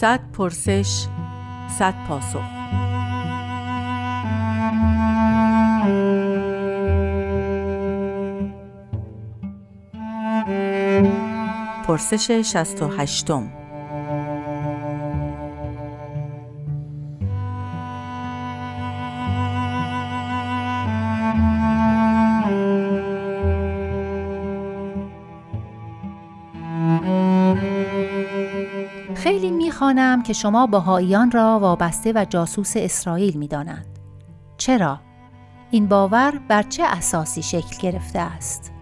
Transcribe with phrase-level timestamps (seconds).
[0.00, 1.06] صد پرسش
[1.78, 2.40] صد پاسخ.
[11.86, 13.42] پرسش 68م
[29.28, 33.98] خیلی می‌خوانم که شما بهاییان را وابسته و جاسوس اسرائیل می‌دانند.
[34.56, 35.00] چرا؟
[35.70, 38.72] این باور بر چه اساسی شکل گرفته است؟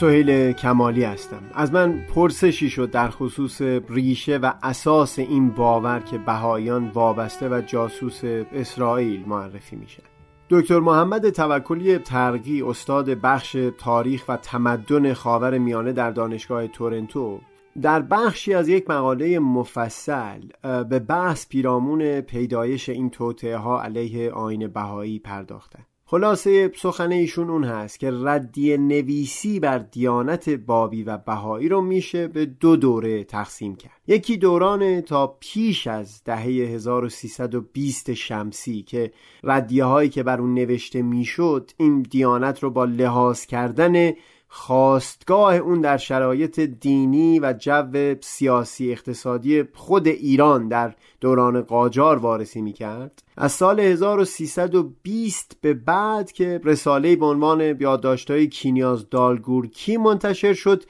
[0.00, 1.42] سهیل کمالی هستم.
[1.54, 7.60] از من پرسشی شد در خصوص ریشه و اساس این باور که بهایان وابسته و
[7.66, 8.20] جاسوس
[8.52, 10.02] اسرائیل معرفی میشه.
[10.50, 17.40] دکتر محمد توکلی ترقی استاد بخش تاریخ و تمدن خاور میانه در دانشگاه تورنتو
[17.82, 24.66] در بخشی از یک مقاله مفصل به بحث پیرامون پیدایش این توطعه ها علیه آین
[24.66, 31.68] بهایی پرداختند خلاصه سخن ایشون اون هست که ردیه نویسی بر دیانت بابی و بهایی
[31.68, 33.92] رو میشه به دو دوره تقسیم کرد.
[34.06, 39.12] یکی دوران تا پیش از دهه 1320 شمسی که
[39.44, 44.12] ردیه هایی که بر اون نوشته می‌شد این دیانت رو با لحاظ کردن
[44.48, 52.62] خواستگاه اون در شرایط دینی و جو سیاسی اقتصادی خود ایران در دوران قاجار وارسی
[52.62, 53.22] می‌کرد.
[53.36, 60.84] از سال 1320 به بعد که رساله به عنوان یادداشت‌های کینیاز دالگورکی منتشر شد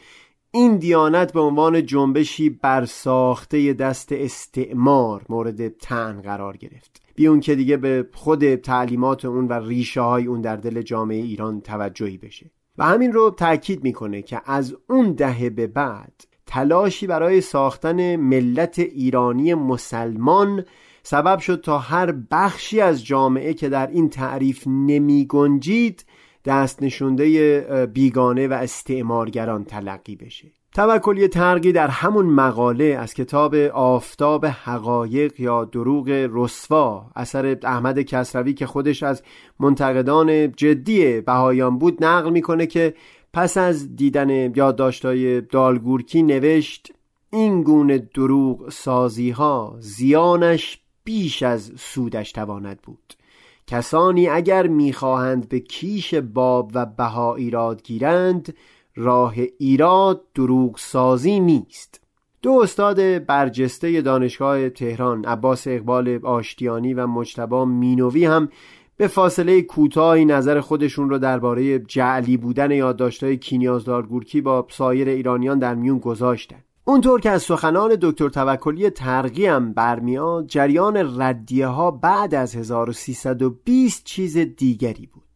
[0.51, 7.03] این دیانت به عنوان جنبشی برساخته دست استعمار مورد تن قرار گرفت.
[7.15, 11.61] بیون که دیگه به خود تعلیمات اون و ریشه های اون در دل جامعه ایران
[11.61, 12.51] توجهی بشه.
[12.79, 18.79] و همین رو تاکید می‌کنه که از اون دهه به بعد تلاشی برای ساختن ملت
[18.79, 20.65] ایرانی مسلمان
[21.03, 26.05] سبب شد تا هر بخشی از جامعه که در این تعریف نمی گنجید
[26.45, 30.58] دست نشونده بیگانه و استعمارگران تلقی بشه.
[30.79, 38.55] توکلی ترقی در همون مقاله از کتاب آفتاب حقایق یا دروغ رسوا اثر احمد کسروی
[38.55, 39.23] که خودش از
[39.61, 42.95] منتقدان جدی بهایان بود نقل می‌کنه که
[43.33, 46.93] پس از دیدن یادداشت‌های دالگورکی نوشت
[47.33, 53.15] این گونه دروغ سازی ها زیانش بیش از سودش تواند بود.
[53.67, 58.55] کسانی اگر می‌خواهند به کیش باب و بها ایراد گیرند
[58.99, 62.01] راه ایراد دروغ سازی نیست.
[62.43, 68.49] دو استاد برجسته دانشگاه تهران عباس اقبال آشتیانی و مجتبا مینوی هم
[68.97, 75.59] به فاصله کوتاهی نظر خودشون رو درباره جعلی بودن یادداشت‌های کینیازدار گورکی با سایر ایرانیان
[75.59, 76.65] در میون گذاشتن.
[76.85, 84.05] اونطور که از سخنان دکتر توکلی ترقی هم برمیاد جریان ردیه ها بعد از 1320
[84.05, 85.28] چیز دیگری بود.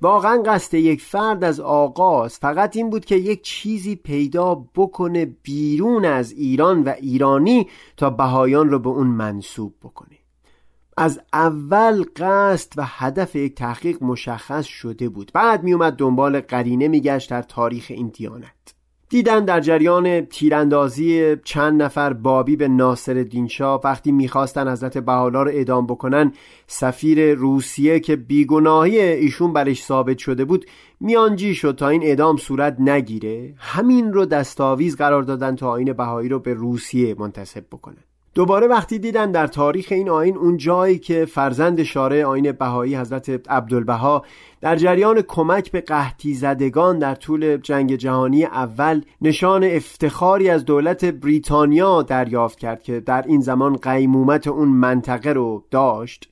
[0.00, 6.04] واقعا قصد یک فرد از آغاز فقط این بود که یک چیزی پیدا بکنه بیرون
[6.04, 10.16] از ایران و ایرانی تا بهایان رو به اون منصوب بکنه.
[10.96, 15.30] از اول قصد و هدف یک تحقیق مشخص شده بود.
[15.34, 18.79] بعد میومد دنبال قرینه میگشت در تاریخ این دیانت.
[19.10, 25.50] دیدن در جریان تیراندازی چند نفر بابی به ناصر دینشا وقتی می‌خواستن حضرت بهالا رو
[25.50, 26.32] اعدام بکنن
[26.66, 30.66] سفیر روسیه که بیگناهی ایشون برش ثابت شده بود
[31.00, 33.54] میانجی شد تا این اعدام صورت نگیره.
[33.58, 38.09] همین رو دستاویز قرار دادن تا آین بهایی رو به روسیه منتصب بکنن.
[38.34, 43.50] دوباره وقتی دیدن در تاریخ این آین اون جایی که فرزند شارع آین بهایی حضرت
[43.50, 44.24] عبدالبها
[44.60, 51.04] در جریان کمک به قحطی زدگان در طول جنگ جهانی اول نشان افتخاری از دولت
[51.04, 56.30] بریتانیا دریافت کرد که در این زمان قیمومت اون منطقه رو داشت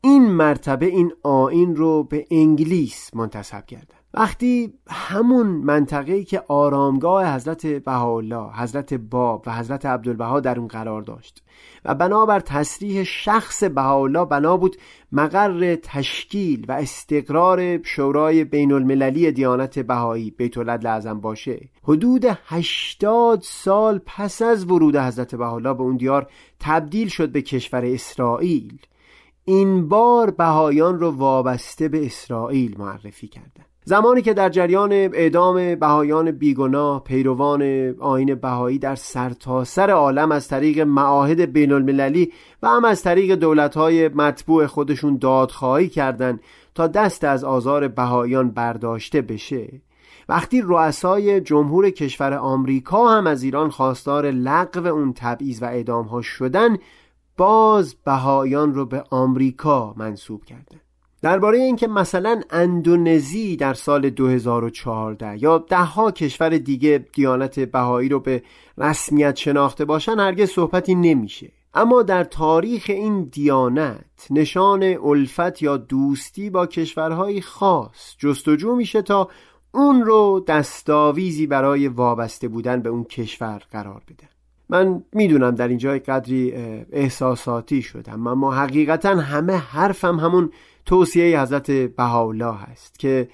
[0.00, 7.66] این مرتبه این آین رو به انگلیس منتصب کردن وقتی همون منطقه‌ای که آرامگاه حضرت
[7.66, 11.42] بهاءالله، حضرت باب و حضرت عبدالبها در اون قرار داشت
[11.84, 14.76] و بنابر تصریح شخص بهاءالله بنا بود
[15.12, 24.00] مقر تشکیل و استقرار شورای بین المللی دیانت بهایی بیت لازم باشه حدود 80 سال
[24.06, 26.26] پس از ورود حضرت بهاءالله به اون دیار
[26.60, 28.78] تبدیل شد به کشور اسرائیل.
[29.44, 36.30] این بار بهایان رو وابسته به اسرائیل معرفی کردند زمانی که در جریان اعدام بهایان
[36.30, 37.62] بیگناه پیروان
[38.00, 42.32] آین بهایی در سرتاسر سر عالم از طریق معاهد بین المللی
[42.62, 46.40] و هم از طریق دولتهای مطبوع خودشون دادخواهی کردند
[46.74, 49.80] تا دست از آزار بهایان برداشته بشه.
[50.28, 56.22] وقتی رؤسای جمهور کشور آمریکا هم از ایران خواستار لغو اون تبعیض و اعدام ها
[56.22, 56.76] شدن
[57.36, 60.87] باز بهایان رو به آمریکا منصوب کردند
[61.22, 68.42] درباره اینکه مثلا اندونزی در سال 2014 یا دهها کشور دیگه دیانت بهایی رو به
[68.78, 71.52] رسمیت شناخته باشن هرگز صحبتی نمیشه.
[71.74, 79.28] اما در تاریخ این دیانت نشان الفت یا دوستی با کشورهای خاص جستجو میشه تا
[79.74, 84.28] اون رو دستاویزی برای وابسته بودن به اون کشور قرار بده
[84.68, 86.52] من می‌دونم در اینجا قدری
[86.92, 90.50] احساساتی شدم اما حقیقتا همه حرفم همون
[90.88, 93.28] توصیه حضرت بهاءالله هست که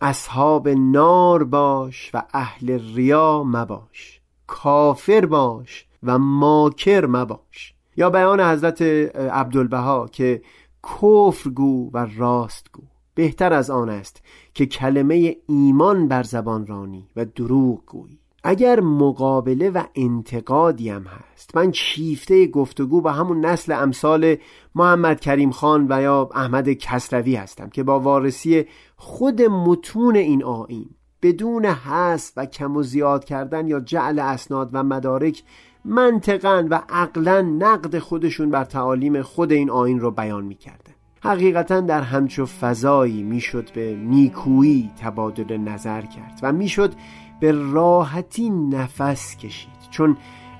[0.00, 7.74] اصحاب نار باش و اهل ریا مباش کافر باش و ماکر مباش.
[7.96, 10.42] یا بیان حضرت عبدالبها که
[10.82, 12.82] کفر گو و راست گو
[13.14, 14.22] بهتر از آن است
[14.54, 18.18] که کلمه ایمان بر زبان رانی و دروغ گویی.
[18.44, 24.36] اگر مقابله و انتقادی هم هست من شیفته گفتگو با همون نسل امثال
[24.74, 30.90] محمد کریم خان و یا احمد کسروی هستم که با وارسی خود متون این آین
[31.22, 35.42] بدون حس و کم و زیاد کردن یا جعل اسناد و مدارک
[35.84, 42.02] منطقا و عقلا نقد خودشون بر تعالیم خود این آین رو بیان می‌کردن حقیقتا در
[42.02, 46.94] همچو فضایی می‌شد به نیکویی تبادل نظر کرد و می‌شد
[47.40, 50.16] به راحتی نفس کشید چون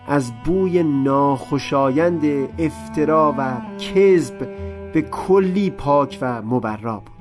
[0.09, 2.25] از بوی ناخوشایند
[2.59, 4.39] افترا و کذب
[4.93, 7.18] به کلی پاک و مبرا بود.